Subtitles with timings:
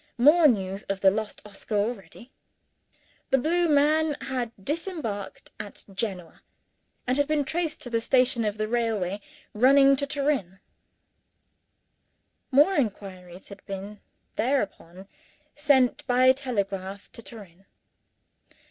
[0.17, 2.31] More news of the lost Oscar already!
[3.29, 6.41] The blue man had disembarked at Genoa;
[7.05, 9.21] and had been traced to the station of the railway
[9.53, 10.59] running to Turin.
[12.49, 14.01] More inquiries had been,
[14.37, 15.07] thereupon,
[15.55, 17.65] sent by telegraph to Turin.